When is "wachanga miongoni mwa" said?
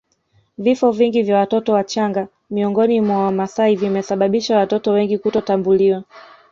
1.73-3.17